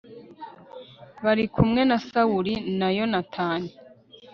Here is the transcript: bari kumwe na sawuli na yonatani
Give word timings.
bari 1.23 1.43
kumwe 1.53 1.81
na 1.89 1.97
sawuli 2.09 2.53
na 2.79 2.87
yonatani 2.97 3.69